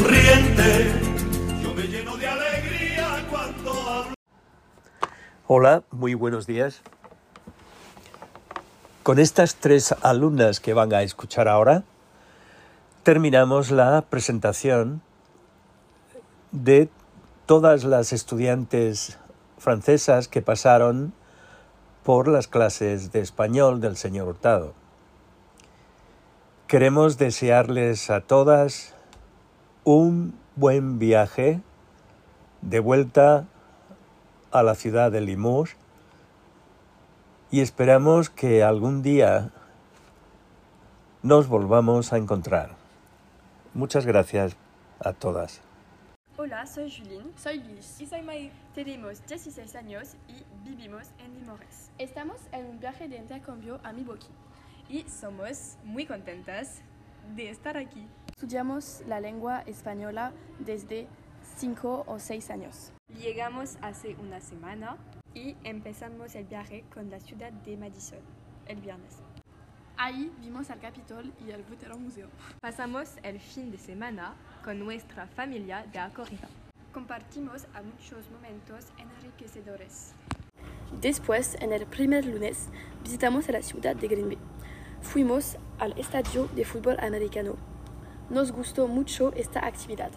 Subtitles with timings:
[0.00, 4.14] Yo me lleno de alegría cuando hablo.
[5.46, 6.80] Hola, muy buenos días.
[9.02, 11.82] Con estas tres alumnas que van a escuchar ahora,
[13.02, 15.02] terminamos la presentación
[16.50, 16.88] de
[17.44, 19.18] todas las estudiantes
[19.58, 21.12] francesas que pasaron
[22.04, 24.72] por las clases de español del señor Hurtado.
[26.68, 28.94] Queremos desearles a todas
[29.84, 31.60] un buen viaje
[32.62, 33.46] de vuelta
[34.50, 35.76] a la ciudad de Limoges
[37.50, 39.50] y esperamos que algún día
[41.22, 42.76] nos volvamos a encontrar.
[43.74, 44.56] Muchas gracias
[45.00, 45.60] a todas.
[46.36, 47.32] Hola, soy Julien.
[47.36, 48.00] Soy Luis.
[48.00, 48.50] Y soy May.
[48.74, 51.90] Tenemos 16 años y vivimos en Limoges.
[51.98, 54.28] Estamos en un viaje de intercambio a Milwaukee.
[54.88, 56.82] Y somos muy contentas
[57.34, 58.06] de estar aquí.
[58.40, 61.06] Estudiamos la lengua española desde
[61.58, 62.90] 5 o 6 años.
[63.20, 64.96] Llegamos hace una semana
[65.34, 68.20] y empezamos el viaje con la ciudad de Madison
[68.64, 69.18] el viernes.
[69.98, 72.28] Ahí vimos al Capitol y el Butero Museo.
[72.62, 76.48] Pasamos el fin de semana con nuestra familia de acogida.
[76.94, 80.14] Compartimos a muchos momentos enriquecedores.
[81.02, 82.70] Después, en el primer lunes,
[83.02, 84.38] visitamos la ciudad de Green Bay.
[85.02, 87.69] Fuimos al estadio de fútbol americano.
[88.30, 90.10] Nos gustó mucho esta actividad.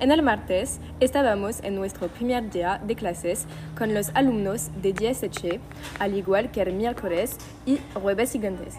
[0.00, 5.58] En el martes estábamos en nuestro primer día de clases con los alumnos de DSH,
[5.98, 8.74] al igual que el miércoles y jueves siguientes.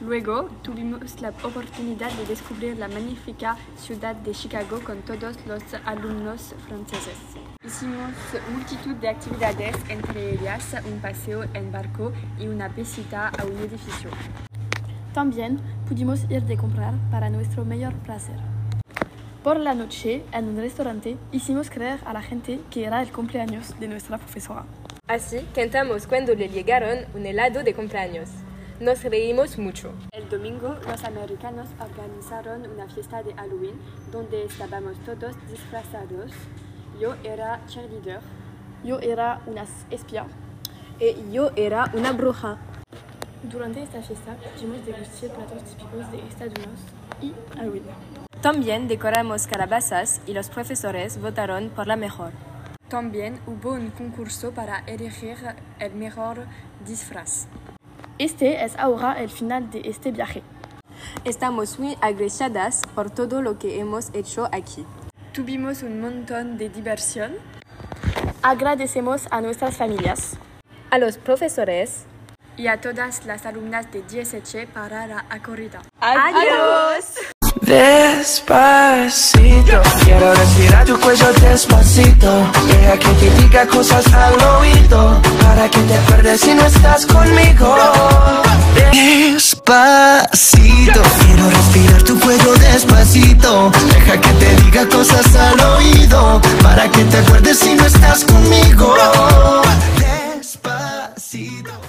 [0.00, 6.54] Luego tuvimos la oportunidad de descubrir la magnífica ciudad de Chicago con todos los alumnos
[6.68, 7.16] franceses.
[7.64, 8.12] Hicimos
[8.52, 14.10] multitud de actividades, entre ellas un paseo en barco y una visita a un edificio.
[15.14, 18.36] También pudimos ir de comprar para nuestro mayor placer.
[19.42, 23.78] Por la noche, en un restaurante, hicimos creer a la gente que era el cumpleaños
[23.78, 24.64] de nuestra profesora.
[25.08, 28.30] Así cantamos cuando le llegaron un helado de cumpleaños.
[28.80, 29.92] Nos reímos mucho.
[30.12, 33.74] El domingo, los americanos organizaron una fiesta de Halloween
[34.10, 36.32] donde estábamos todos disfrazados.
[36.98, 38.20] Yo era cheerleader.
[38.82, 40.24] Yo era una espía.
[40.98, 42.58] Y yo era una bruja.
[43.42, 46.80] Durante esta fiesta pudimos degustar platos típicos de Estados Unidos
[47.20, 47.82] y Halloween.
[48.40, 52.30] También decoramos calabazas y los profesores votaron por la mejor.
[52.88, 55.36] También hubo un concurso para elegir
[55.80, 56.46] el mejor
[56.86, 57.48] disfraz.
[58.18, 60.42] Este es ahora el final de este viaje.
[61.24, 64.86] Estamos muy agradecidas por todo lo que hemos hecho aquí.
[65.32, 67.32] Tuvimos un montón de diversión.
[68.42, 70.36] Agradecemos a nuestras familias,
[70.90, 72.06] a los profesores
[72.56, 75.80] y a todas las alumnas de DSH para la acogida.
[76.00, 77.04] ¡Adiós!
[77.60, 82.50] Despacito, quiero respirar tu cuello despacito.
[82.66, 87.76] Deja que te diga cosas al oído, para que te acuerdes si no estás conmigo.
[88.92, 93.70] Despacito, quiero respirar tu cuello despacito.
[93.94, 98.94] Deja que te diga cosas al oído, para que te acuerdes si no estás conmigo.
[99.98, 101.81] Despacito.